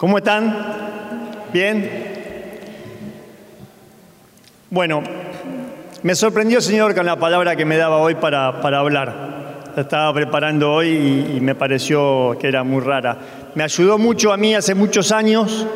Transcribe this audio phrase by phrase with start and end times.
[0.00, 0.56] ¿Cómo están?
[1.52, 1.90] ¿Bien?
[4.70, 5.02] Bueno,
[6.02, 9.72] me sorprendió, Señor, con la palabra que me daba hoy para, hablar.
[9.76, 10.88] La estaba preparando hoy
[11.36, 13.18] y, me pareció que era muy rara.
[13.54, 15.66] Me ayudó mucho a mí hace muchos años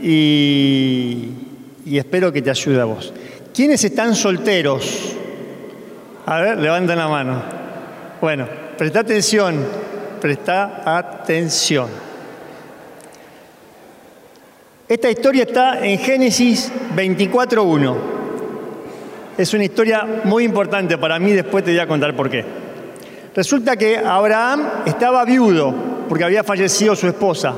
[0.00, 1.28] y,
[1.84, 3.12] y espero que te ayude a vos.
[3.52, 5.14] ¿Quiénes están solteros?
[6.24, 7.42] A ver, levanten la mano.
[8.18, 9.62] Bueno, presta atención,
[10.22, 12.08] presta atención.
[14.90, 17.96] Esta historia está en Génesis 24.1.
[19.38, 22.44] Es una historia muy importante para mí, después te voy a contar por qué.
[23.32, 25.72] Resulta que Abraham estaba viudo
[26.08, 27.54] porque había fallecido su esposa.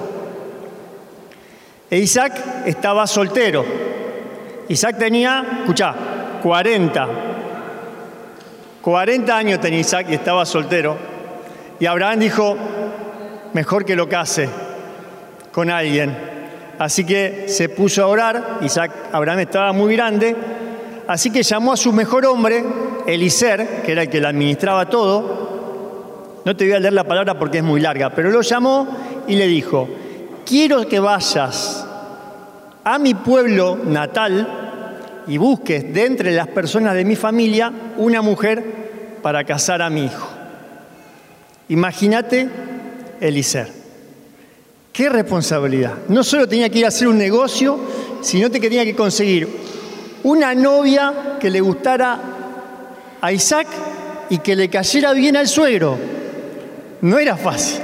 [1.90, 3.64] E Isaac estaba soltero.
[4.68, 5.94] Isaac tenía, escucha,
[6.42, 7.08] 40.
[8.82, 10.98] 40 años tenía Isaac y estaba soltero.
[11.80, 12.58] Y Abraham dijo,
[13.54, 14.50] mejor que lo case
[15.50, 16.31] con alguien
[16.82, 20.34] Así que se puso a orar, Isaac, Abraham estaba muy grande,
[21.06, 22.64] así que llamó a su mejor hombre,
[23.06, 26.40] Eliser, que era el que le administraba todo.
[26.44, 28.88] No te voy a leer la palabra porque es muy larga, pero lo llamó
[29.28, 29.88] y le dijo,
[30.44, 31.86] quiero que vayas
[32.82, 38.64] a mi pueblo natal y busques de entre las personas de mi familia una mujer
[39.22, 40.28] para casar a mi hijo.
[41.68, 42.48] Imagínate
[43.20, 43.81] Eliser.
[44.92, 45.94] Qué responsabilidad.
[46.08, 47.78] No solo tenía que ir a hacer un negocio,
[48.20, 49.48] sino que tenía que conseguir
[50.22, 52.20] una novia que le gustara
[53.20, 53.68] a Isaac
[54.28, 55.96] y que le cayera bien al suegro.
[57.00, 57.80] No era fácil.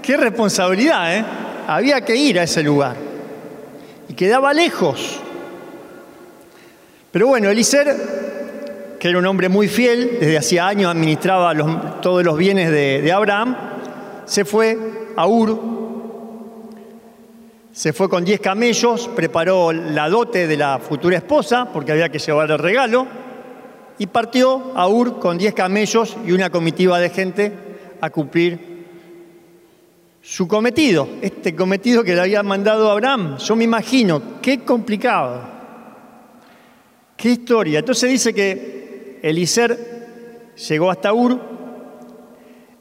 [0.00, 1.24] Qué responsabilidad, ¿eh?
[1.66, 2.94] Había que ir a ese lugar.
[4.08, 5.20] Y quedaba lejos.
[7.10, 12.38] Pero bueno, Eliezer, que era un hombre muy fiel, desde hacía años administraba todos los
[12.38, 13.56] bienes de, de Abraham,
[14.26, 14.78] se fue
[15.16, 15.75] a Ur,
[17.76, 22.18] se fue con 10 camellos, preparó la dote de la futura esposa, porque había que
[22.18, 23.06] llevar el regalo,
[23.98, 27.52] y partió a Ur con 10 camellos y una comitiva de gente
[28.00, 28.86] a cumplir
[30.22, 33.36] su cometido, este cometido que le había mandado Abraham.
[33.36, 35.42] Yo me imagino, qué complicado,
[37.14, 37.80] qué historia.
[37.80, 41.38] Entonces dice que Eliser llegó hasta Ur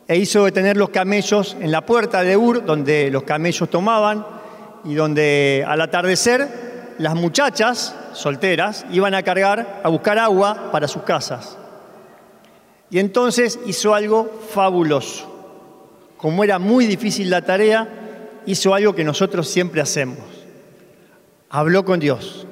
[0.07, 4.44] e hizo detener los camellos en la puerta de Ur, donde los camellos tomaban,
[4.85, 11.03] y donde al atardecer las muchachas solteras iban a cargar, a buscar agua para sus
[11.03, 11.57] casas.
[12.89, 15.31] Y entonces hizo algo fabuloso.
[16.17, 17.87] Como era muy difícil la tarea,
[18.45, 20.19] hizo algo que nosotros siempre hacemos.
[21.49, 22.47] Habló con Dios.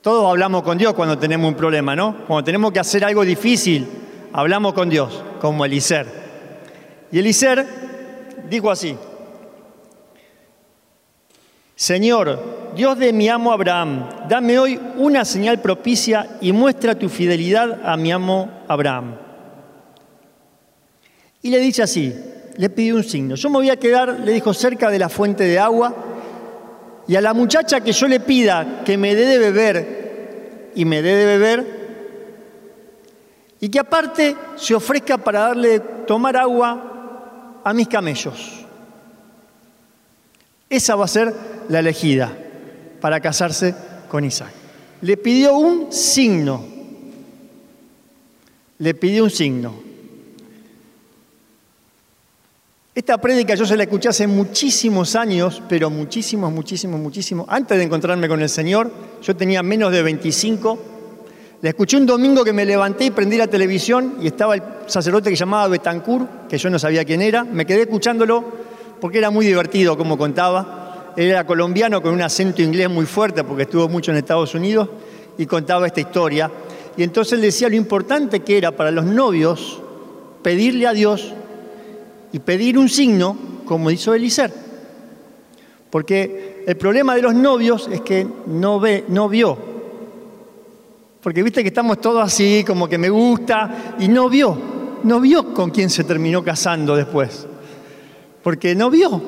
[0.00, 2.24] Todos hablamos con Dios cuando tenemos un problema, ¿no?
[2.26, 3.88] Cuando tenemos que hacer algo difícil,
[4.32, 6.06] hablamos con Dios, como Eliser.
[7.10, 7.66] Y Eliser
[8.48, 8.96] dijo así,
[11.76, 17.80] Señor, Dios de mi amo Abraham, dame hoy una señal propicia y muestra tu fidelidad
[17.84, 19.16] a mi amo Abraham.
[21.42, 22.14] Y le dice así,
[22.56, 23.34] le pidió un signo.
[23.34, 25.94] Yo me voy a quedar, le dijo, cerca de la fuente de agua,
[27.06, 31.02] y a la muchacha que yo le pida que me dé de beber, y me
[31.02, 31.84] dé de beber,
[33.60, 38.64] y que aparte se ofrezca para darle tomar agua a mis camellos.
[40.68, 42.36] Esa va a ser la elegida
[43.00, 43.74] para casarse
[44.08, 44.50] con Isaac.
[45.00, 46.64] Le pidió un signo.
[48.78, 49.74] Le pidió un signo.
[52.94, 57.46] Esta prédica yo se la escuché hace muchísimos años, pero muchísimos, muchísimos, muchísimos.
[57.48, 58.90] Antes de encontrarme con el Señor,
[59.20, 60.78] yo tenía menos de 25.
[61.60, 65.28] La escuché un domingo que me levanté y prendí la televisión y estaba el sacerdote
[65.30, 67.42] que llamaba Betancourt, que yo no sabía quién era.
[67.42, 68.44] Me quedé escuchándolo
[69.00, 70.83] porque era muy divertido como contaba.
[71.16, 74.88] Él era colombiano con un acento inglés muy fuerte porque estuvo mucho en Estados Unidos
[75.38, 76.50] y contaba esta historia.
[76.96, 79.80] Y entonces él decía lo importante que era para los novios
[80.42, 81.32] pedirle a Dios
[82.32, 84.52] y pedir un signo como hizo Eliezer.
[85.90, 89.56] Porque el problema de los novios es que no ve, no vio.
[91.22, 94.58] Porque viste que estamos todos así, como que me gusta, y no vio,
[95.04, 97.46] no vio con quién se terminó casando después.
[98.42, 99.22] Porque no vio,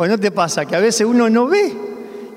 [0.00, 1.76] ¿O no te pasa que a veces uno no ve?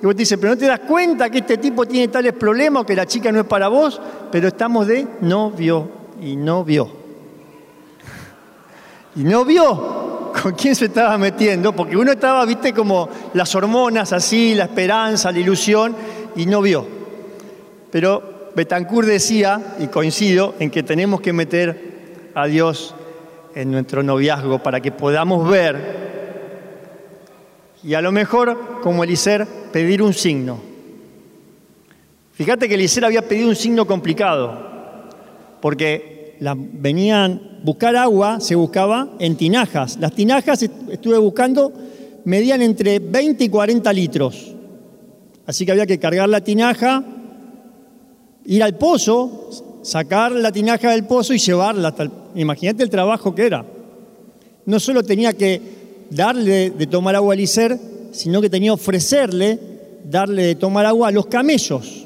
[0.01, 2.83] Y vos te dices, pero no te das cuenta que este tipo tiene tales problemas,
[2.83, 5.88] que la chica no es para vos, pero estamos de no vio
[6.21, 6.92] y no vio.
[9.15, 14.12] Y no vio con quién se estaba metiendo, porque uno estaba, viste, como las hormonas
[14.12, 15.95] así, la esperanza, la ilusión,
[16.36, 16.86] y no vio.
[17.89, 22.94] Pero Betancourt decía, y coincido, en que tenemos que meter a Dios
[23.56, 26.12] en nuestro noviazgo para que podamos ver
[27.84, 30.60] y a lo mejor, como Eliezer, pedir un signo.
[32.34, 35.10] Fíjate que Eliezer había pedido un signo complicado,
[35.62, 39.98] porque la, venían buscar agua, se buscaba en tinajas.
[39.98, 41.72] Las tinajas estuve buscando
[42.26, 44.56] medían entre 20 y 40 litros.
[45.46, 47.04] Así que había que cargar la tinaja,
[48.46, 49.50] ir al pozo,
[49.82, 52.12] sacar la tinaja del pozo y llevarla hasta el...
[52.36, 53.66] Imagínate el trabajo que era.
[54.66, 57.80] No solo tenía que darle de tomar agua a Eliezer,
[58.12, 59.60] sino que tenía que ofrecerle
[60.10, 62.06] darle de tomar agua a los camellos.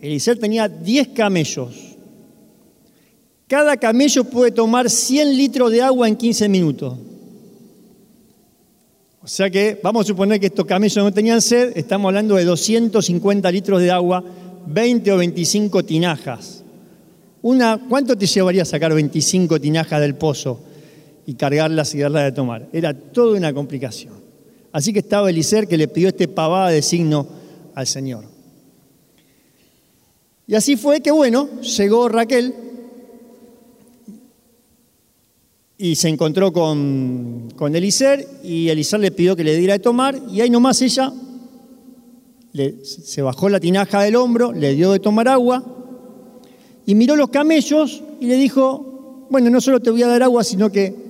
[0.00, 1.96] Eliezer tenía 10 camellos.
[3.48, 6.94] Cada camello puede tomar 100 litros de agua en 15 minutos.
[9.22, 12.44] O sea que vamos a suponer que estos camellos no tenían sed, estamos hablando de
[12.44, 14.22] 250 litros de agua,
[14.66, 16.62] 20 o 25 tinajas.
[17.88, 20.60] ¿Cuánto te llevaría sacar 25 tinajas del pozo?
[21.26, 22.68] Y cargarlas y darlas de tomar.
[22.72, 24.14] Era toda una complicación.
[24.72, 27.26] Así que estaba Eliser que le pidió este pavada de signo
[27.74, 28.24] al Señor.
[30.46, 32.54] Y así fue que, bueno, llegó Raquel
[35.78, 40.40] y se encontró con, con y Eliser le pidió que le diera de tomar y
[40.40, 41.12] ahí nomás ella
[42.82, 45.62] se bajó la tinaja del hombro, le dio de tomar agua
[46.86, 50.44] y miró los camellos y le dijo, bueno, no solo te voy a dar agua,
[50.44, 51.05] sino que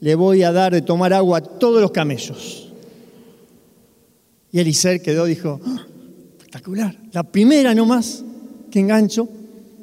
[0.00, 2.72] le voy a dar de tomar agua a todos los camellos.
[4.52, 5.86] Y Eliser quedó, dijo, ah,
[6.38, 8.24] espectacular, la primera nomás
[8.70, 9.28] que engancho.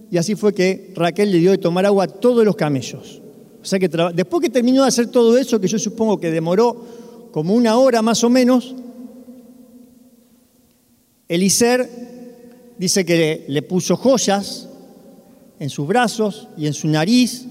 [0.09, 3.21] Y así fue que Raquel le dio de tomar agua a todos los camellos.
[3.61, 6.85] O sea que después que terminó de hacer todo eso, que yo supongo que demoró
[7.31, 8.75] como una hora más o menos,
[11.27, 11.89] Eliser
[12.77, 14.67] dice que le puso joyas
[15.59, 17.47] en sus brazos y en su nariz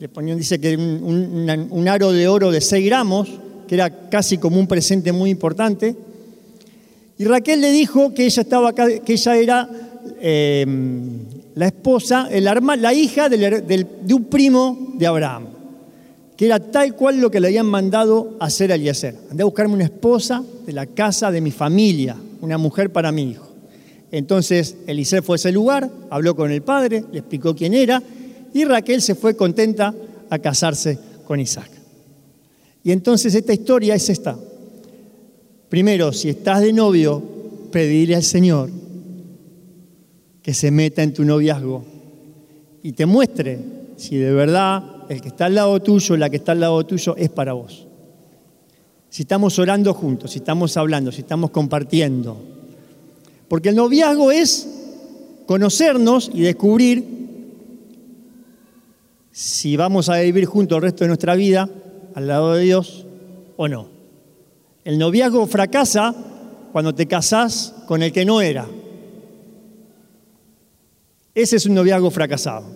[0.00, 3.28] le ponían, dice que un, aro de oro de 6 gramos,
[3.68, 5.94] que era casi como un presente muy importante.
[7.18, 9.68] Y Raquel le dijo que ella, estaba, que ella era
[10.22, 11.18] em,
[11.54, 15.48] la esposa, el la hija de un primo de Abraham,
[16.34, 19.16] que era tal cual lo que le habían mandado hacer a Eliezer.
[19.30, 23.32] Andé a buscarme una esposa de la casa de mi familia, una mujer para mi
[23.32, 23.46] hijo.
[24.10, 28.02] Entonces Eliezer fue a ese lugar, habló con el padre, le explicó quién era,
[28.52, 29.94] y Raquel se fue contenta
[30.28, 31.70] a casarse con Isaac.
[32.82, 34.38] Y entonces esta historia es esta.
[35.68, 37.22] Primero, si estás de novio,
[37.70, 38.70] pedirle al Señor
[40.42, 41.84] que se meta en tu noviazgo
[42.82, 43.58] y te muestre
[43.96, 47.14] si de verdad el que está al lado tuyo, la que está al lado tuyo,
[47.16, 47.86] es para vos.
[49.10, 52.40] Si estamos orando juntos, si estamos hablando, si estamos compartiendo.
[53.48, 54.68] Porque el noviazgo es
[55.46, 57.19] conocernos y descubrir
[59.32, 61.68] si vamos a vivir juntos el resto de nuestra vida
[62.14, 63.06] al lado de Dios
[63.56, 63.88] o no.
[64.84, 66.14] El noviazgo fracasa
[66.72, 68.66] cuando te casás con el que no era.
[71.34, 72.66] Ese es un noviazgo fracasado.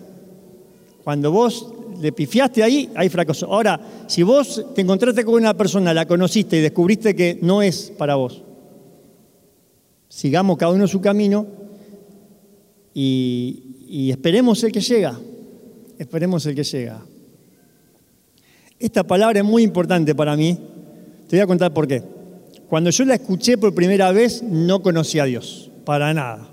[1.03, 3.47] Cuando vos le pifiaste ahí, hay fracaso.
[3.47, 7.91] Ahora, si vos te encontraste con una persona, la conociste y descubriste que no es
[7.97, 8.43] para vos,
[10.07, 11.45] sigamos cada uno su camino
[12.93, 15.19] y, y esperemos el que llega
[15.97, 17.01] esperemos el que llega.
[18.79, 20.57] Esta palabra es muy importante para mí.
[21.29, 22.03] Te voy a contar por qué.
[22.69, 26.49] Cuando yo la escuché por primera vez, no conocía a Dios, para nada.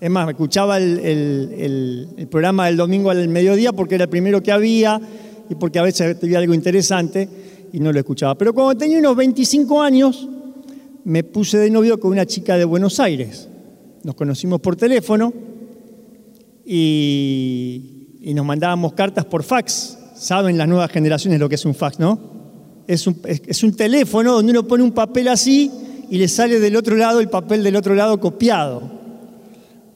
[0.00, 4.52] Es más, me escuchaba el, programa del domingo al mediodía porque era el primero que
[4.52, 5.00] había
[5.48, 7.28] y porque a veces había algo interesante
[7.72, 8.36] y no lo escuchaba.
[8.36, 10.28] Pero cuando tenía unos 25 años,
[11.04, 13.48] me puse de novio con una chica de Buenos Aires.
[14.04, 15.32] Nos conocimos por teléfono
[16.64, 17.97] y
[18.28, 19.96] y nos mandábamos cartas por fax.
[20.14, 22.20] Saben las nuevas generaciones lo que es un fax, ¿no?
[22.86, 25.70] Es un, es un teléfono donde uno pone un papel así
[26.10, 28.82] y le sale del otro lado el papel del otro lado copiado.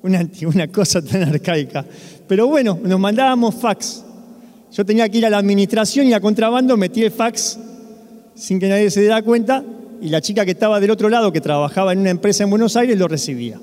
[0.02, 1.84] Una, una cosa tan arcaica.
[2.26, 4.02] Pero bueno, nos mandábamos fax.
[4.72, 7.58] Yo tenía que ir a la administración y a contrabando metí el fax
[8.34, 9.62] sin que nadie se diera cuenta
[10.00, 12.76] y la chica que estaba del otro lado, que trabajaba en una empresa en Buenos
[12.76, 13.60] Aires, lo recibía.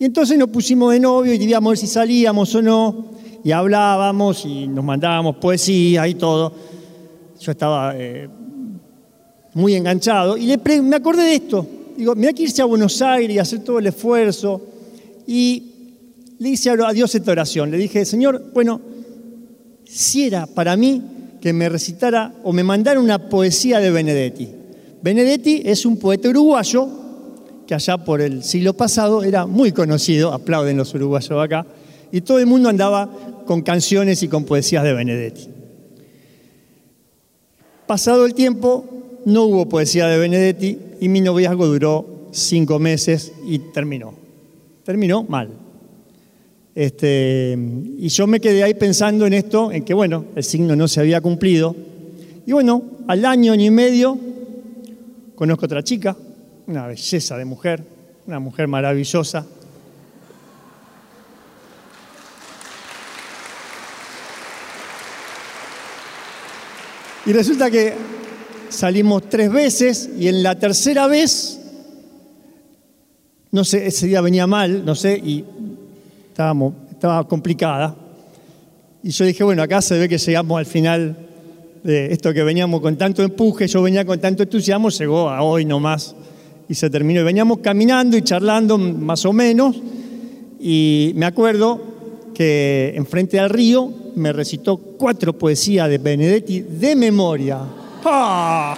[0.00, 3.14] Y entonces nos pusimos de novio y debíamos ver si salíamos o no
[3.44, 6.52] y hablábamos y nos mandábamos poesía y todo.
[7.38, 8.28] Yo estaba eh,
[9.52, 10.46] muy enganchado y
[10.82, 11.66] me acordé de esto.
[11.96, 14.60] Digo, hay que irse a Buenos Aires y hacer todo el esfuerzo.
[15.26, 15.62] Y
[16.38, 17.70] le hice a Dios esta oración.
[17.70, 18.80] Le dije, Señor, bueno,
[19.84, 21.02] si era para mí
[21.40, 24.48] que me recitara o me mandara una poesía de Benedetti.
[25.02, 26.88] Benedetti es un poeta uruguayo
[27.66, 31.66] que allá por el siglo pasado era muy conocido, aplauden los uruguayos acá,
[32.14, 33.10] y todo el mundo andaba
[33.44, 35.48] con canciones y con poesías de Benedetti.
[37.88, 38.84] Pasado el tiempo,
[39.24, 44.14] no hubo poesía de Benedetti y mi noviazgo duró cinco meses y terminó.
[44.84, 45.48] Terminó mal.
[46.76, 47.58] Este,
[47.98, 51.00] y yo me quedé ahí pensando en esto, en que bueno, el signo no se
[51.00, 51.74] había cumplido.
[52.46, 54.16] Y bueno, al año, año y medio,
[55.34, 56.16] conozco otra chica,
[56.68, 57.82] una belleza de mujer,
[58.28, 59.44] una mujer maravillosa.
[67.26, 67.94] Y resulta que
[68.68, 71.58] salimos tres veces y en la tercera vez,
[73.50, 75.42] no sé, ese día venía mal, no sé, y
[76.28, 77.96] estábamos, estaba complicada.
[79.02, 81.16] Y yo dije, bueno, acá se ve que llegamos al final
[81.82, 85.64] de esto que veníamos con tanto empuje, yo venía con tanto entusiasmo, llegó a hoy
[85.64, 86.14] nomás
[86.68, 87.20] y se terminó.
[87.20, 89.80] Y veníamos caminando y charlando más o menos,
[90.60, 91.93] y me acuerdo
[92.34, 97.60] que enfrente al río me recitó cuatro poesías de Benedetti de memoria.
[98.04, 98.76] ¡Ah!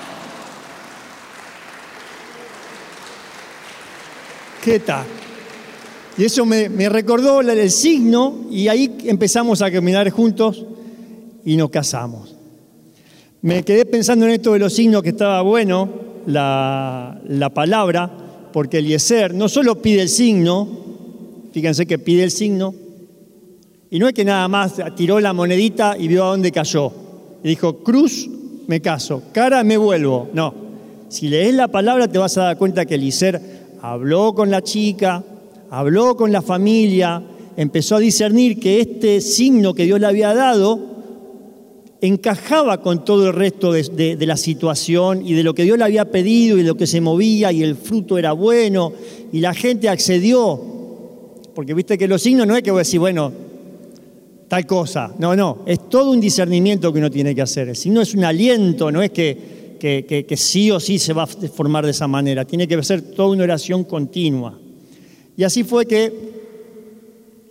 [4.62, 5.04] ¿Qué tal?
[6.18, 10.64] Y eso me, me recordó el signo y ahí empezamos a caminar juntos
[11.44, 12.34] y nos casamos.
[13.42, 15.88] Me quedé pensando en esto de los signos que estaba bueno,
[16.26, 18.10] la, la palabra,
[18.52, 20.66] porque Eliezer no solo pide el signo,
[21.52, 22.74] fíjense que pide el signo,
[23.90, 26.92] y no es que nada más tiró la monedita y vio a dónde cayó.
[27.42, 28.28] Y dijo, cruz,
[28.66, 30.28] me caso, cara, me vuelvo.
[30.32, 30.54] No,
[31.08, 33.40] si lees la palabra te vas a dar cuenta que Eliezer
[33.80, 35.22] habló con la chica,
[35.70, 37.22] habló con la familia,
[37.56, 40.96] empezó a discernir que este signo que Dios le había dado
[42.00, 46.10] encajaba con todo el resto de, la situación y de lo que Dios le había
[46.10, 48.92] pedido y de lo que se movía y el fruto era bueno
[49.32, 50.60] y la gente accedió.
[51.54, 53.32] Porque viste que los signos no es que voy a decir, bueno,
[54.48, 55.14] tal cosa.
[55.18, 57.68] No, no, es todo un discernimiento que uno tiene que hacer.
[57.68, 61.26] El signo es un aliento, no es que, que, sí o sí se va a
[61.26, 62.44] formar de esa manera.
[62.44, 64.58] Tiene que ser toda una oración continua.
[65.36, 66.04] Y así fue que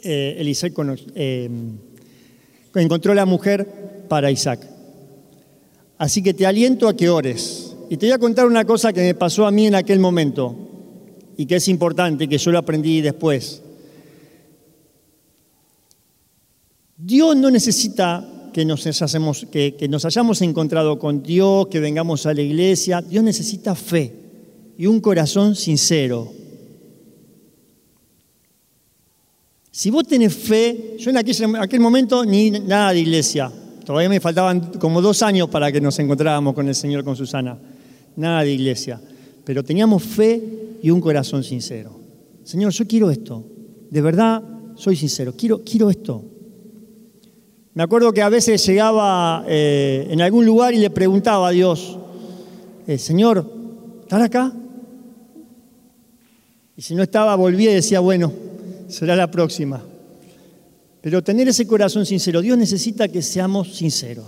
[0.04, 0.56] eh,
[1.16, 1.50] eh,
[2.76, 3.68] encontró la mujer
[4.08, 4.68] para Isaac.
[5.98, 7.76] Así que te aliento a que ores.
[7.90, 10.56] Y te voy a contar una cosa que me pasó a mí en aquel momento
[11.38, 13.62] y que es importante, que yo lo aprendí después.
[16.98, 23.02] Dios no necesita que nos, hayamos encontrado con Dios, que vengamos a la iglesia.
[23.02, 24.14] Dios necesita fe
[24.78, 26.32] y un corazón sincero.
[29.72, 33.52] Si vos tenés fe, yo en aquel, momento ni nada de iglesia,
[33.86, 37.56] Todavía me faltaban como dos años para que nos encontrábamos con el Señor, con Susana.
[38.16, 39.00] Nada de iglesia.
[39.44, 40.42] Pero teníamos fe
[40.82, 42.00] y un corazón sincero.
[42.44, 43.46] Señor, yo quiero esto.
[43.92, 44.42] De verdad,
[44.76, 45.36] soy sincero.
[45.38, 46.35] Quiero esto.
[47.76, 51.98] Me acuerdo que a veces llegaba eh, en algún lugar y le preguntaba a Dios,
[52.88, 53.46] eh, Señor,
[54.04, 54.54] ¿estás acá?
[56.78, 58.32] Y si no estaba, volvía y decía, bueno,
[58.88, 59.84] será la próxima.
[61.02, 64.26] Pero tener ese corazón sincero, Dios necesita que seamos sinceros,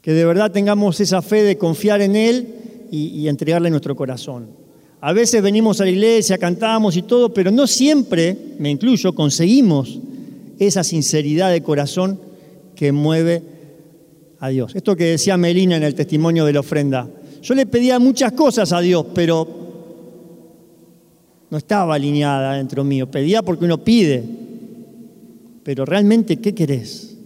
[0.00, 2.54] que de verdad tengamos esa fe de confiar en Él
[2.90, 4.48] y, entregarle nuestro corazón.
[5.02, 10.00] A veces venimos a la iglesia, cantamos y todo, pero no siempre, me incluyo, conseguimos
[10.58, 12.18] esa sinceridad de corazón
[12.74, 13.42] que mueve
[14.38, 14.74] a Dios.
[14.74, 17.08] Esto que decía Melina en el testimonio de la ofrenda.
[17.42, 19.48] Yo le pedía muchas cosas a Dios, pero
[21.50, 23.10] no estaba alineada dentro mío.
[23.10, 24.22] Pedía porque uno pide,
[25.62, 27.16] pero realmente, ¿qué querés?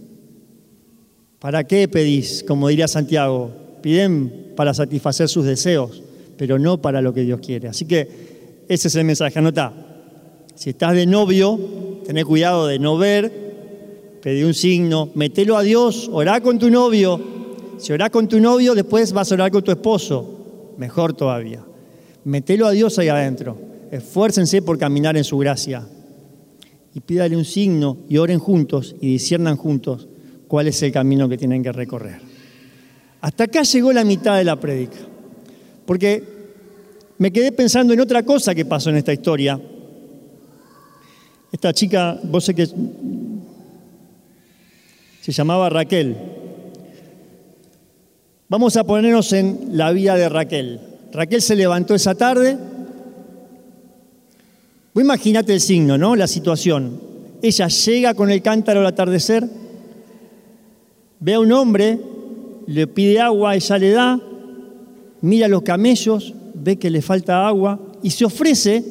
[1.38, 2.44] ¿Para qué pedís?
[2.46, 3.50] Como diría Santiago,
[3.82, 6.02] piden para satisfacer sus deseos,
[6.37, 7.68] pero no para lo que Dios quiere.
[7.68, 9.72] Así que ese es el mensaje, anota.
[10.54, 11.58] Si estás de novio,
[12.11, 13.31] tené cuidado de no ver,
[14.21, 17.21] pedí un signo, metelo a Dios, orá con tu novio.
[17.79, 20.75] Si orás con tu novio, después vas a orar con tu esposo.
[20.76, 21.64] Mejor todavía.
[22.25, 23.57] Metelo a Dios ahí adentro.
[23.93, 25.87] Esfuércense por caminar en su gracia
[26.93, 30.09] y pídale un signo y oren juntos y disciernan juntos
[30.49, 32.21] cuál es el camino que tienen que recorrer.
[33.21, 34.99] Hasta acá llegó la mitad de la prédica,
[35.87, 36.25] porque
[37.19, 39.61] me quedé pensando en otra cosa que pasó en esta historia.
[41.52, 42.66] Esta chica, vos sé que
[45.21, 46.16] se llamaba Raquel.
[48.49, 50.80] Vamos a ponernos en la vida de Raquel.
[51.12, 52.57] Raquel se levantó esa tarde,
[54.92, 56.16] Vos imagínate el signo, ¿no?
[56.16, 57.00] La situación.
[57.42, 59.49] Ella llega con el cántaro al atardecer,
[61.21, 61.99] ve a un hombre,
[62.66, 64.21] le pide agua, ella le da,
[65.21, 68.85] mira los camellos, ve que le falta agua y se ofrece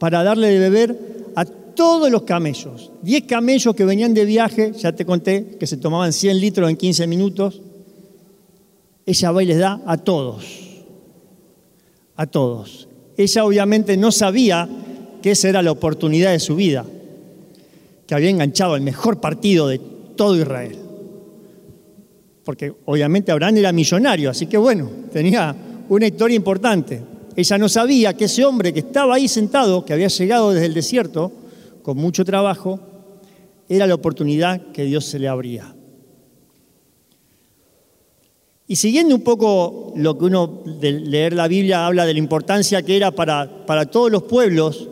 [0.00, 2.90] para darle de beber a todos los camellos.
[3.02, 6.76] Diez camellos que venían de viaje, ya te conté, que se tomaban 100 litros en
[6.76, 7.62] 15 minutos.
[9.06, 10.44] ella va y les da a todos,
[12.16, 12.88] a todos.
[13.16, 14.68] Ella obviamente no sabía
[15.22, 16.84] que esa era la oportunidad de su vida,
[18.06, 19.80] que había enganchado el mejor partido de
[20.16, 20.78] todo Israel.
[22.44, 25.54] Porque obviamente Abraham era millonario, así que bueno, tenía
[25.88, 27.00] una historia importante.
[27.38, 30.74] Ella no sabía que ese hombre que estaba ahí sentado, que había llegado desde el
[30.74, 31.30] desierto,
[31.82, 32.80] con mucho trabajo,
[33.68, 35.72] era la oportunidad que Dios se le abría.
[38.66, 42.82] Y siguiendo un poco lo que uno de leer la Biblia habla de la importancia
[42.82, 44.88] que era para, para todos los pueblos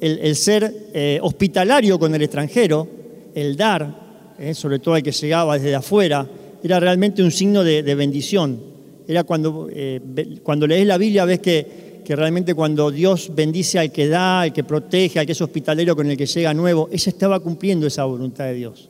[0.00, 2.86] el, ser eh, hospitalario con el extranjero,
[3.34, 6.28] el dar, eh, sobre todo el que llegaba desde afuera,
[6.62, 8.71] era realmente un signo de, bendición.
[9.12, 10.00] Era cuando, eh,
[10.42, 14.52] cuando lees la Biblia ves que, que realmente cuando Dios bendice al que da, al
[14.52, 18.04] que protege, al que es hospitalero con el que llega nuevo, ella estaba cumpliendo esa
[18.04, 18.88] voluntad de Dios.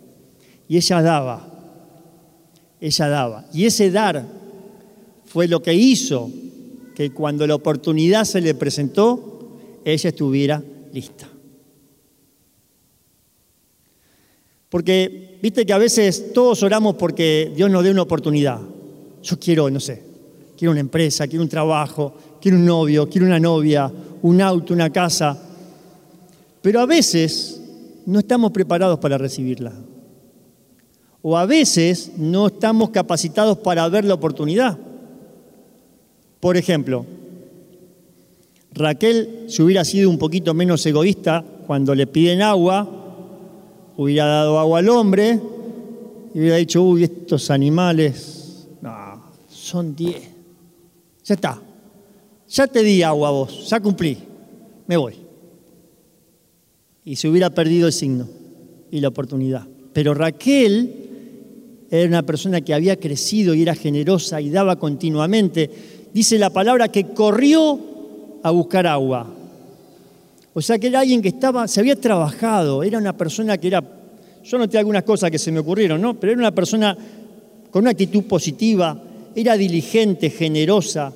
[0.68, 1.48] Y ella daba,
[2.80, 3.46] ella daba.
[3.52, 4.24] Y ese dar
[5.24, 6.30] fue lo que hizo
[6.94, 11.28] que cuando la oportunidad se le presentó, ella estuviera lista.
[14.68, 18.60] Porque, viste que a veces todos oramos porque Dios nos dé una oportunidad.
[19.22, 20.11] Yo quiero, no sé,
[20.62, 24.90] quiero una empresa, quiero un trabajo, quiero un novio, quiero una novia, un auto, una
[24.90, 25.36] casa.
[26.60, 27.60] Pero a veces
[28.06, 29.72] no estamos preparados para recibirla.
[31.20, 34.78] O a veces no estamos capacitados para ver la oportunidad.
[36.38, 37.06] Por ejemplo,
[38.72, 42.88] Raquel, si hubiera sido un poquito menos egoísta, cuando le piden agua,
[43.96, 45.40] hubiera dado agua al hombre
[46.32, 50.31] y hubiera dicho, uy, estos animales, no, son diez.
[51.24, 51.60] Ya está,
[52.48, 54.18] ya te di agua a vos, ya cumplí,
[54.86, 55.14] me voy.
[57.04, 58.28] Y se hubiera perdido el signo
[58.90, 59.66] y la oportunidad.
[59.92, 61.02] Pero Raquel
[61.90, 65.70] era una persona que había crecido y era generosa y daba continuamente.
[66.12, 67.78] Dice la palabra que corrió
[68.42, 69.26] a buscar agua.
[70.54, 73.82] O sea que era alguien que estaba, se había trabajado, era una persona que era,
[74.44, 76.18] yo noté algunas cosas que se me ocurrieron, ¿no?
[76.18, 76.96] Pero era una persona
[77.70, 79.00] con una actitud positiva,
[79.34, 81.12] era diligente, generosa,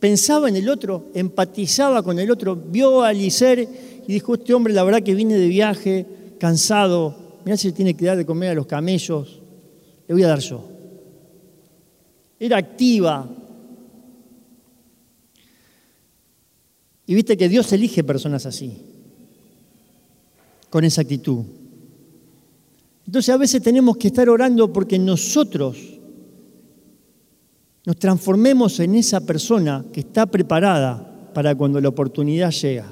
[0.00, 3.68] pensaba en el otro, empatizaba con el otro, vio a Licer
[4.06, 6.06] y dijo, este hombre la verdad que viene de viaje,
[6.38, 9.40] cansado, mirá si tiene que dar de comer a los camellos,
[10.08, 10.64] le voy a dar yo.
[12.38, 13.28] Era activa.
[17.06, 18.78] Y viste que Dios elige personas así,
[20.70, 21.44] con esa actitud.
[23.06, 25.99] Entonces a veces tenemos que estar orando porque nosotros
[27.90, 32.86] nos transformemos en esa persona que está preparada para cuando la oportunidad llega.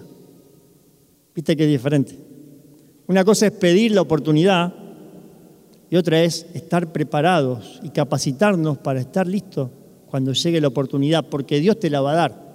[1.37, 2.19] Viste que es diferente.
[3.07, 4.75] Una cosa es pedir la oportunidad
[5.89, 9.71] y otra es estar preparados y capacitarnos para estar listos
[10.11, 12.55] cuando llegue la oportunidad, porque Dios te la va a dar.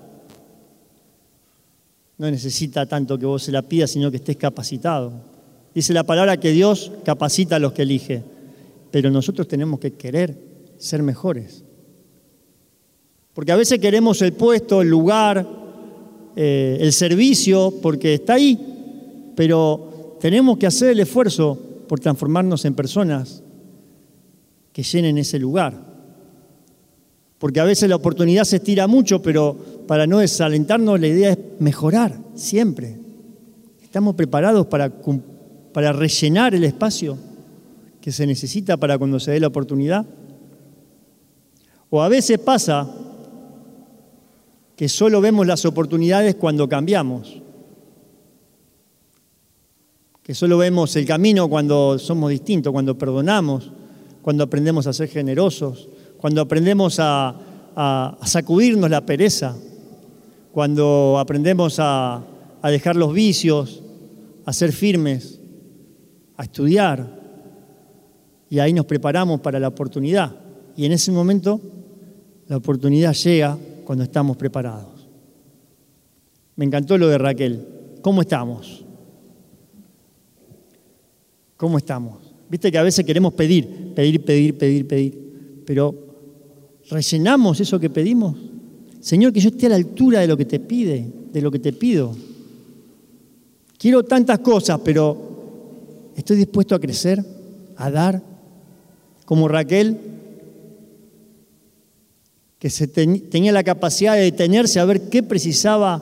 [2.18, 5.14] No necesita tanto que vos se la pidas, sino que estés capacitado.
[5.74, 8.22] Dice la palabra que Dios capacita a los que elige,
[8.92, 10.38] pero nosotros tenemos que querer
[10.78, 11.63] ser mejores.
[13.34, 15.48] Porque a veces queremos el puesto, el lugar,
[16.36, 18.60] eh, el servicio, porque está ahí,
[19.36, 23.44] pero tenemos que hacer el esfuerzo por transformarnos en personas
[24.72, 25.74] que llenen ese lugar.
[27.40, 31.40] Porque a veces la oportunidad se estira mucho, pero para no desalentarnos la idea es
[31.60, 32.98] mejorar siempre.
[33.84, 34.92] ¿Estamos preparados para,
[35.74, 37.18] para rellenar el espacio
[38.00, 40.06] que se necesita para cuando se dé la oportunidad?
[41.90, 42.90] O a veces pasa
[44.76, 47.44] que solo vemos las oportunidades cuando cambiamos
[50.24, 53.70] que solo vemos el camino cuando somos distintos, cuando perdonamos,
[54.22, 57.36] cuando aprendemos a ser generosos, cuando aprendemos a,
[58.24, 59.56] sacudirnos la pereza,
[60.54, 62.24] cuando aprendemos a,
[62.62, 63.84] a dejar los vicios,
[64.46, 65.42] a ser firmes,
[66.38, 67.22] a estudiar.
[68.50, 70.36] Y ahí nos preparamos para la oportunidad.
[70.78, 71.60] Y en ese momento
[72.48, 75.08] la oportunidad llega cuando estamos preparados.
[76.56, 77.68] Me encantó lo de Raquel.
[78.02, 78.86] ¿Cómo estamos?
[81.58, 82.34] ¿Cómo estamos?
[82.50, 85.96] Viste que a veces queremos pedir, pedir, pedir, pedir, pedir, pero
[86.90, 88.38] rellenamos eso que pedimos.
[89.00, 91.60] Señor, que yo esté a la altura de lo que te pide, de lo que
[91.60, 92.16] te pido.
[93.78, 97.24] Quiero tantas cosas, pero estoy dispuesto a crecer,
[97.76, 98.22] a dar,
[99.26, 99.98] como Raquel,
[102.64, 102.70] que
[103.30, 106.02] tenía la capacidad de detenerse a ver qué precisaba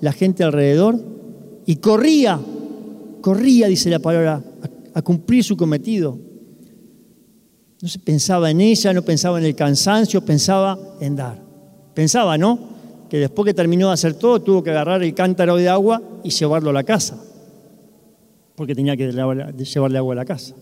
[0.00, 0.98] la gente alrededor
[1.66, 2.40] y corría,
[3.20, 4.42] corría, dice la palabra,
[4.92, 6.18] a cumplir su cometido.
[7.80, 11.40] No se pensaba en ella, no pensaba en el cansancio, pensaba en dar.
[11.94, 12.58] Pensaba, ¿no?
[13.08, 16.30] Que después que terminó de hacer todo, tuvo que agarrar el cántaro de agua y
[16.30, 17.22] llevarlo a la casa,
[18.56, 20.56] porque tenía que llevarle agua a la casa.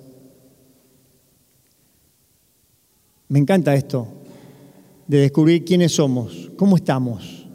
[3.28, 4.17] Me encanta esto,
[5.08, 7.46] de descubrir quiénes somos, cómo estamos.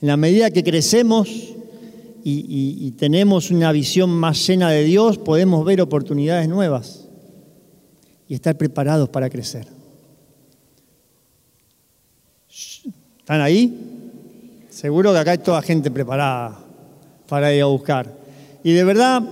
[0.00, 1.28] En la medida que crecemos
[2.26, 7.06] y, tenemos una visión más llena de Dios, podemos ver oportunidades nuevas
[8.26, 9.66] y estar preparados para crecer.
[13.18, 13.78] ¿Están ahí?
[14.70, 16.58] Seguro que acá hay toda gente preparada
[17.28, 18.10] para ir a buscar.
[18.62, 19.22] Y de verdad,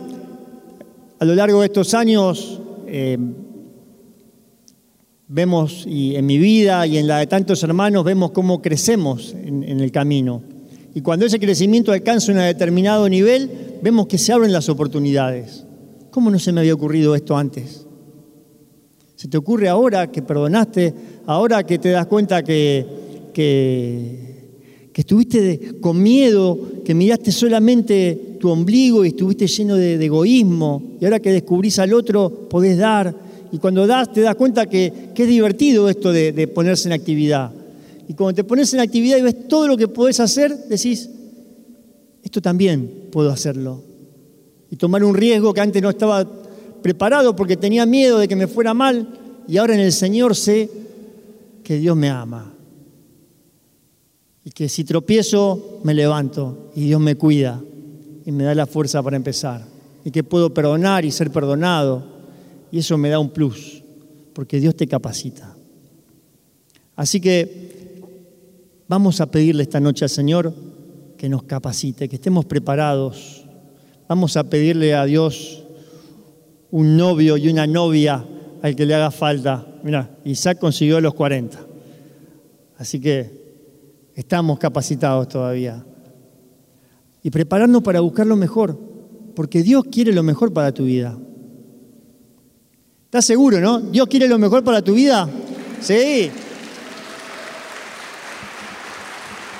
[1.19, 3.17] a lo largo de estos años, eh,
[5.33, 9.63] vemos y en mi vida y en la de tantos hermanos, vemos cómo crecemos en,
[9.65, 10.43] el camino.
[10.95, 13.51] Y cuando ese crecimiento alcanza un determinado nivel,
[13.83, 15.65] vemos que se abren las oportunidades.
[16.11, 17.87] ¿Cómo no se me había ocurrido esto antes?
[19.17, 22.85] ¿Se te ocurre ahora que perdonaste, ahora que te das cuenta que,
[23.33, 24.33] que,
[24.95, 31.05] estuviste con miedo, que miraste solamente tu ombligo y estuviste lleno de, de egoísmo, y
[31.07, 33.32] ahora que descubrís al otro, podés dar?
[33.53, 37.53] Y cuando das, te das cuenta que, es divertido esto de, ponerse en actividad.
[38.09, 41.09] Y cuando te pones en actividad y ves todo lo que podés hacer, decís,
[42.25, 43.83] esto también puedo hacerlo.
[44.71, 46.27] Y tomar un riesgo que antes no estaba
[46.81, 49.07] preparado porque tenía miedo de que me fuera mal,
[49.47, 50.71] y ahora en el Señor sé
[51.63, 52.55] que Dios me ama.
[54.45, 57.63] Y que si tropiezo, me levanto y Dios me cuida
[58.25, 59.67] y me da la fuerza para empezar.
[60.05, 62.12] Y que puedo perdonar y ser perdonado
[62.73, 63.85] y eso me da un plus,
[64.33, 65.55] porque Dios te capacita.
[66.97, 68.01] Así que
[68.89, 70.55] vamos a pedirle esta noche al Señor
[71.19, 73.45] que nos capacite, que estemos preparados.
[74.09, 75.65] Vamos a pedirle a Dios
[76.71, 78.25] un novio y una novia
[78.63, 79.67] al que le haga falta.
[79.83, 81.59] Mira, Isaac consiguió los 40.
[82.79, 85.85] Así que estamos capacitados todavía.
[87.23, 88.79] Y prepararnos para buscar lo mejor,
[89.37, 91.19] porque Dios quiere lo mejor para tu vida.
[93.13, 93.79] ¿Estás seguro, no?
[93.79, 95.29] ¿Dios quiere lo mejor para tu vida?
[95.83, 96.31] Sí.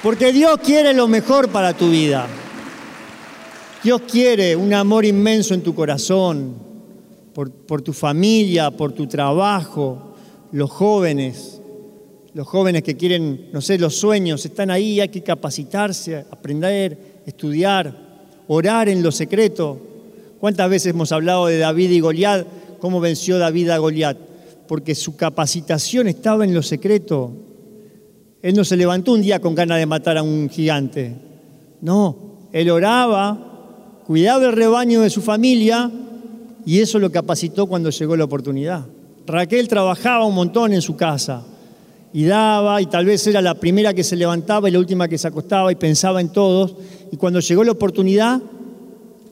[0.03, 2.27] Porque Dios quiere lo mejor para tu vida.
[3.85, 6.55] Dios quiere un amor inmenso en tu corazón,
[7.35, 10.15] por, por, tu familia, por tu trabajo,
[10.51, 11.61] los jóvenes,
[12.33, 17.95] los jóvenes que quieren, no sé, los sueños, están ahí, hay que capacitarse, aprender, estudiar,
[18.49, 19.79] orar en lo secreto.
[20.41, 22.47] ¿Cuántas veces hemos hablado de David y Goliat?
[22.83, 24.19] Cómo venció David a Goliat,
[24.67, 27.31] porque su capacitación estaba en lo secreto.
[28.43, 31.15] Él no se levantó un día con ganas de matar a un gigante.
[31.81, 35.93] No, él oraba, cuidaba el rebaño de su familia
[36.67, 38.85] y eso lo capacitó cuando llegó la oportunidad.
[39.29, 41.45] Raquel trabajaba un montón en su casa
[42.13, 45.19] y daba y tal vez era la primera que se levantaba y la última que
[45.19, 46.75] se acostaba y pensaba en todos
[47.13, 48.43] y cuando llegó la oportunidad,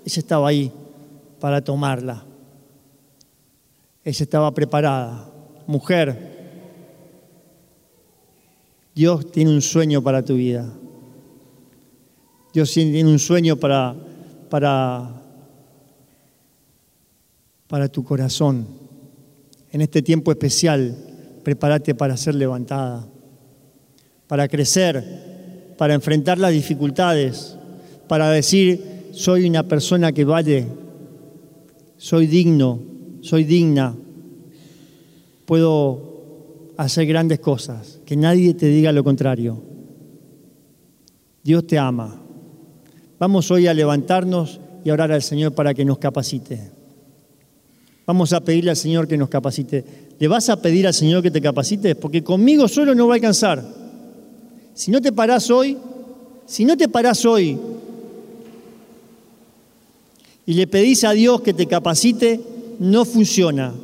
[0.07, 0.71] ella estaba ahí
[1.41, 2.30] para tomarla.
[4.05, 5.31] Ella estaba preparada.
[5.67, 6.41] Mujer,
[8.95, 10.73] Dios tiene un sueño para tu vida.
[12.53, 13.95] Dios tiene un sueño para,
[14.49, 15.23] para,
[17.69, 18.67] para tu corazón.
[19.71, 20.97] En este tiempo especial,
[21.45, 23.07] prepárate para ser levantada,
[24.27, 27.57] para crecer, para enfrentar las dificultades,
[28.09, 30.67] para decir, soy una persona que vale,
[31.97, 32.90] soy digno,
[33.23, 33.95] soy digna,
[35.47, 39.63] puedo hacer grandes cosas, que nadie te diga lo contrario.
[41.43, 42.21] Dios te ama.
[43.19, 46.71] Vamos hoy a levantarnos y a orar al Señor para que nos capacite.
[48.07, 49.85] Vamos a pedirle al Señor que nos capacite.
[50.19, 51.95] ¿Le vas a pedir al Señor que te capacite?
[51.95, 53.63] Porque conmigo solo no va a alcanzar.
[54.75, 55.77] Si no te parás hoy,
[56.47, 57.59] si no te parás hoy
[60.47, 62.41] y le pedís a Dios que te capacite,
[62.81, 63.75] no funciona.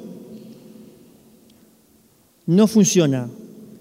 [2.47, 3.29] No funciona.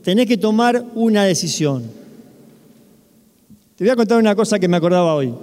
[0.04, 1.84] Tenés que tomar una decisión.
[3.76, 5.34] Te voy a contar una cosa que me acordaba hoy.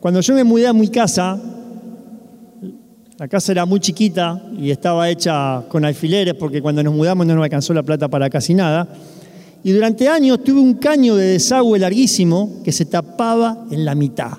[0.00, 1.38] Cuando yo me mudé a mi casa,
[3.18, 7.34] la casa era muy chiquita y estaba hecha con alfileres porque cuando nos mudamos no
[7.34, 8.88] nos alcanzó la plata para casi nada.
[9.62, 14.38] Y durante años tuve un caño de desagüe larguísimo que se tapaba en la mitad.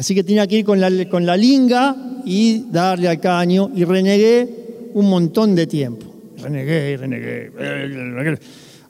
[0.00, 3.84] Así que tenía que ir con la, con la linga y darle al caño y
[3.84, 4.48] renegué
[4.94, 6.06] un montón de tiempo.
[6.38, 8.38] Renegué, renegué, renegué.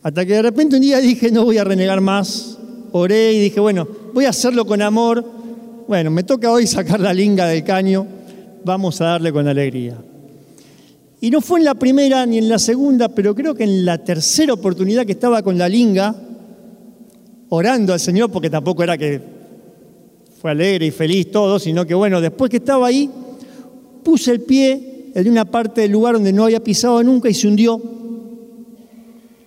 [0.05, 2.57] Hasta que de repente un día dije, no voy a renegar más.
[2.93, 5.25] Oré y dije, bueno, voy a hacerlo con amor.
[5.89, 8.07] Bueno, me toca hoy sacar la linga del caño.
[8.65, 9.99] Vamos a darle con alegría.
[11.21, 13.99] Y no fue en la primera ni en la segunda, pero creo que en la
[13.99, 16.15] tercera oportunidad que estaba con la linga,
[17.49, 19.40] orando al Señor, porque tampoco era que
[20.41, 23.11] fue alegre y feliz todo, sino que bueno, después que estaba ahí,
[24.03, 27.47] puse el pie en una parte del lugar donde no había pisado nunca y se
[27.47, 27.79] hundió.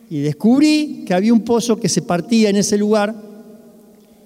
[0.08, 3.16] Y descubrí que había un pozo que se partía en ese lugar,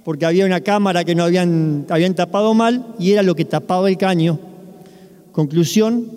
[0.03, 3.87] porque había una cámara que no habían, habían tapado mal y era lo que tapaba
[3.87, 4.37] el caño.
[5.31, 6.11] Conclusión,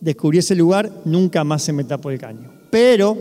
[0.00, 2.50] descubrí ese lugar, nunca más se me tapó el caño.
[2.70, 3.18] Pero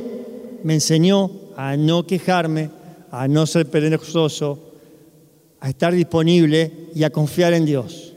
[0.64, 2.70] me enseñó a no quejarme,
[3.12, 4.67] a no ser perezoso,
[5.60, 8.14] a estar disponible y a confiar en Dios.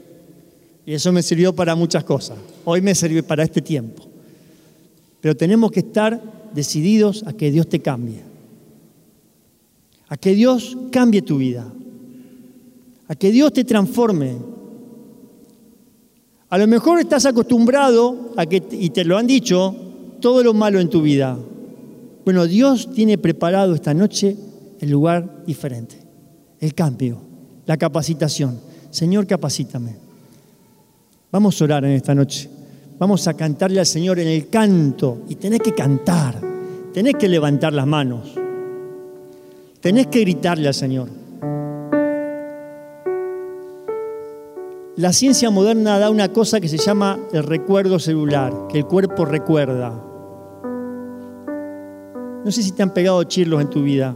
[0.85, 2.37] Y eso me sirvió para muchas cosas.
[2.65, 4.03] Hoy me sirve para este tiempo.
[5.19, 6.21] Pero tenemos que estar
[6.53, 8.21] decididos a que Dios te cambie.
[10.07, 11.71] A que Dios cambie tu vida.
[13.07, 14.37] A que Dios te transforme.
[16.49, 19.75] A lo mejor estás acostumbrado a que, y te lo han dicho,
[20.19, 21.37] todo lo malo en tu vida.
[22.25, 24.35] Bueno, Dios tiene preparado esta noche
[24.79, 25.95] el lugar diferente,
[26.59, 27.30] el cambio,
[27.71, 28.59] la capacitación.
[28.89, 29.95] Señor, capacítame.
[31.31, 32.49] Vamos a orar en esta noche.
[32.99, 35.19] Vamos a cantarle al Señor en el canto.
[35.29, 36.35] Y tenés que cantar.
[36.93, 38.33] Tenés que levantar las manos.
[39.79, 41.07] Tenés que gritarle al Señor.
[44.97, 49.23] La ciencia moderna da una cosa que se llama el recuerdo celular, que el cuerpo
[49.23, 49.91] recuerda.
[52.43, 54.13] No sé si te han pegado chirlos en tu vida.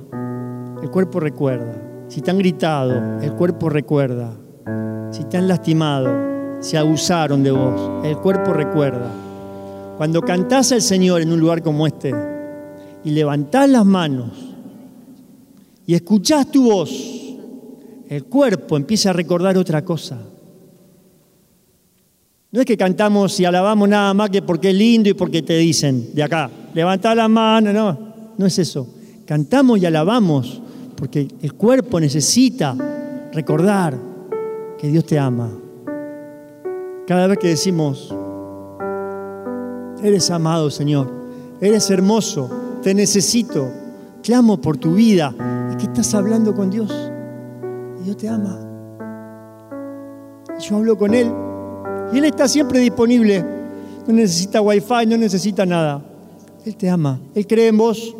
[0.83, 1.84] El cuerpo recuerda.
[2.07, 4.33] Si te han gritado, el cuerpo recuerda.
[5.11, 8.05] Si te han lastimado, se abusaron de vos.
[8.05, 9.11] El cuerpo recuerda.
[9.97, 12.13] Cuando cantás al Señor en un lugar como este
[13.03, 14.31] y levantás las manos
[15.87, 16.91] y escuchás tu voz,
[18.09, 20.19] el cuerpo empieza a recordar otra cosa.
[22.51, 25.57] No es que cantamos y alabamos nada más que porque es lindo y porque te
[25.57, 27.99] dicen de acá, levantá las manos, no,
[28.37, 28.87] no es eso.
[29.25, 30.61] Cantamos y alabamos
[30.95, 32.75] porque el cuerpo necesita
[33.34, 33.97] recordar
[34.77, 35.49] que Dios te ama.
[37.08, 38.13] Cada vez que decimos,
[40.01, 41.12] eres amado Señor,
[41.62, 42.49] eres hermoso,
[42.81, 43.69] te necesito,
[44.23, 45.34] clamo por tu vida,
[45.69, 46.91] es que estás hablando con Dios
[48.05, 48.60] Dios te ama.
[50.60, 51.31] Yo hablo con Él
[52.13, 53.43] y Él está siempre disponible,
[54.08, 56.03] no necesita wifi, no necesita nada.
[56.65, 58.15] Él te ama, Él cree en vos.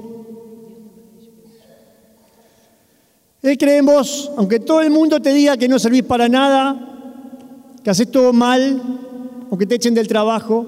[3.46, 7.76] Él cree en vos, aunque todo el mundo te diga que no servís para nada,
[7.84, 8.82] que haces todo mal
[9.52, 10.66] o que te echen del trabajo,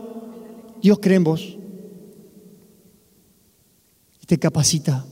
[0.80, 1.58] Dios cree en vos.
[4.22, 5.04] Y te capacita.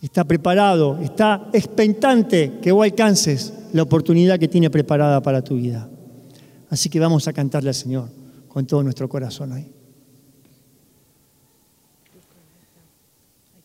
[0.00, 5.88] Está preparado, está expectante que vos alcances la oportunidad que tiene preparada para tu vida.
[6.70, 8.08] Así que vamos a cantarle al Señor
[8.46, 9.68] con todo nuestro corazón ahí.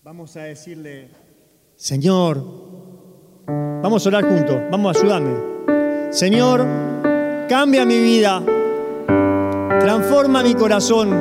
[0.04, 1.10] Vamos a decirle,
[1.78, 2.44] Señor,
[3.46, 5.36] vamos a orar juntos, vamos a ayudarme.
[6.10, 6.66] Señor,
[7.48, 8.42] cambia mi vida,
[9.80, 11.16] transforma mi corazón,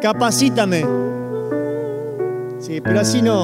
[0.00, 0.86] capacítame.
[2.60, 3.42] Sí, pero así no.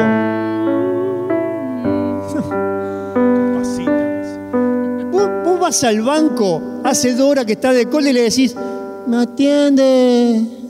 [5.12, 8.56] Vos, vos vas al banco hace dos horas que está de cola y le decís,
[9.06, 10.65] me atiende.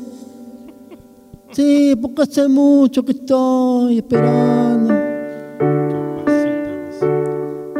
[1.57, 4.93] Sí, porque hace mucho que estoy esperando.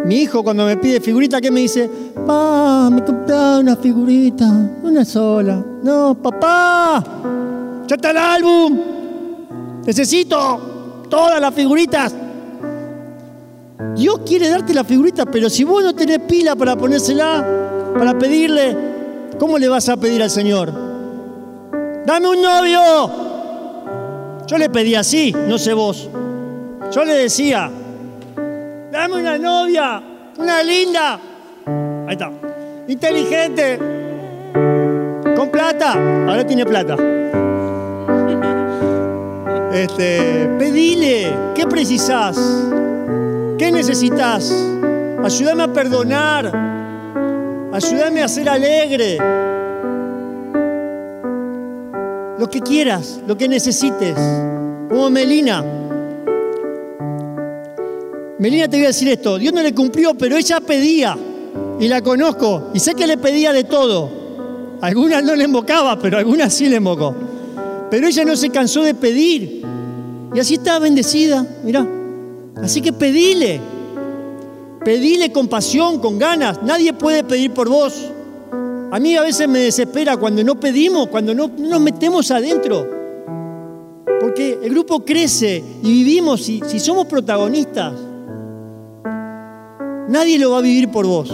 [0.07, 1.91] Mi hijo cuando me pide figurita, ¿qué me dice?
[2.27, 4.47] Pa, me compré una figurita,
[4.83, 5.63] una sola.
[5.83, 7.05] No, papá,
[7.87, 8.81] ya está el álbum.
[9.85, 12.15] Necesito todas las figuritas.
[13.95, 18.75] Dios quiere darte la figurita, pero si vos no tenés pila para ponérsela, para pedirle,
[19.39, 20.73] ¿cómo le vas a pedir al Señor?
[22.07, 23.36] Dame un novio.
[24.47, 26.09] Yo le pedí así, no sé vos.
[26.93, 27.71] Yo le decía,
[28.97, 30.03] Dame una novia,
[30.39, 31.21] una linda.
[32.07, 32.31] Ahí está.
[32.89, 33.79] Inteligente.
[35.37, 35.93] Con plata.
[36.27, 36.97] Ahora tiene plata.
[39.75, 42.39] Este, pedile, ¿qué precisás?
[43.59, 44.51] ¿Qué necesitas?
[45.23, 46.47] Ayúdame a perdonar.
[47.75, 49.19] Ayúdame a ser alegre.
[52.39, 54.15] Lo que quieras, lo que necesites.
[54.89, 55.65] Como Melina.
[58.39, 61.17] Melina, te voy a decir esto, Dios no le cumplió, pero ella pedía,
[61.81, 64.11] y la conozco, y sé que le pedía de todo.
[64.83, 67.15] Algunas no le invocaba, pero algunas sí le invocó.
[67.91, 69.63] Pero ella no se cansó de pedir,
[70.35, 71.87] y así está bendecida, mirá.
[72.63, 73.59] Así que pedile,
[74.85, 76.63] pedile con pasión, con ganas.
[76.63, 78.13] Nadie puede pedir por vos.
[78.91, 82.89] A mí a veces me desespera cuando no pedimos, cuando no nos metemos adentro.
[84.21, 87.93] Porque el grupo crece y vivimos, si, si somos protagonistas,
[90.09, 91.33] nadie lo va a vivir por vos.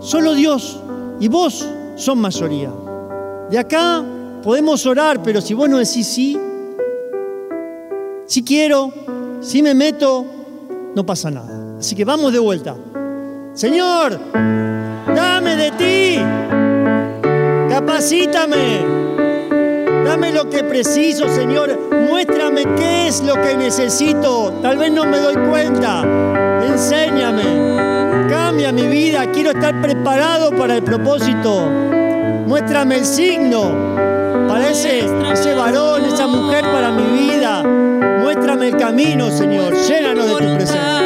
[0.00, 0.80] Solo Dios
[1.20, 2.70] y vos son mayoría.
[3.50, 4.04] De acá
[4.42, 6.38] podemos orar, pero si vos no decís sí,
[8.26, 8.92] si quiero,
[9.40, 10.24] si me meto,
[10.94, 11.76] no pasa nada.
[11.78, 12.76] Así que vamos de vuelta.
[13.54, 14.18] Señor,
[15.14, 16.41] dame de ti,
[17.84, 18.80] capacítame.
[20.04, 21.78] Dame lo que preciso, Señor.
[21.90, 24.52] Muéstrame qué es lo que necesito.
[24.62, 26.02] Tal vez no me doy cuenta.
[26.66, 28.28] Enséñame.
[28.28, 29.26] Cambia mi vida.
[29.32, 31.66] Quiero estar preparado para el propósito.
[32.46, 33.96] Muéstrame el signo
[34.48, 37.62] para ese, ese varón, esa mujer para mi vida.
[37.62, 39.74] Muéstrame el camino, Señor.
[39.74, 41.02] Llénanos de tu presencia.